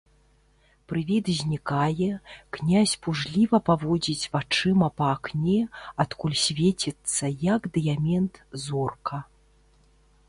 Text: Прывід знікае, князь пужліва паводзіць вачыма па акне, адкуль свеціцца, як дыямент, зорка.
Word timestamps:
Прывід 0.91 1.25
знікае, 1.39 2.07
князь 2.57 2.95
пужліва 3.07 3.57
паводзіць 3.69 4.29
вачыма 4.37 4.87
па 5.03 5.11
акне, 5.19 5.59
адкуль 6.05 6.41
свеціцца, 6.47 7.25
як 7.47 7.61
дыямент, 7.79 8.33
зорка. 8.67 9.25